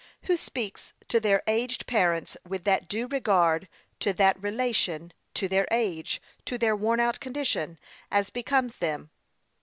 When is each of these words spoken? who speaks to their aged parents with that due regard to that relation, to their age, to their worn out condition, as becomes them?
who 0.23 0.35
speaks 0.35 0.93
to 1.07 1.19
their 1.19 1.43
aged 1.45 1.85
parents 1.85 2.35
with 2.43 2.63
that 2.63 2.87
due 2.87 3.05
regard 3.07 3.67
to 3.99 4.11
that 4.13 4.41
relation, 4.41 5.13
to 5.35 5.47
their 5.47 5.67
age, 5.69 6.19
to 6.43 6.57
their 6.57 6.75
worn 6.75 6.99
out 6.99 7.19
condition, 7.19 7.77
as 8.09 8.31
becomes 8.31 8.77
them? 8.77 9.11